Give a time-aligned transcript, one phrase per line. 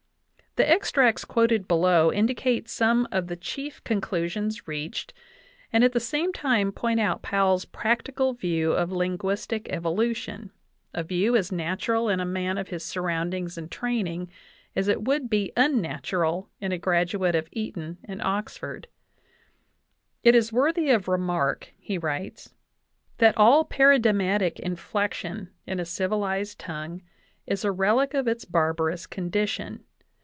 [0.57, 5.13] The extracts quoted below indicate some of the chief con clusions reached,
[5.71, 10.51] and at the same time point out Powell's prac tical view of linguistic evolution
[10.93, 14.29] a view as natural in a man of his surroundings and training
[14.75, 18.89] as it would be unnatural in a graduate of Eton and Oxford.
[20.21, 22.53] "It is worthy of remark," he writes,
[23.19, 27.03] "that all paradigmatic inflection in a civilized tongue
[27.47, 29.85] is a relic of its barbarous condition.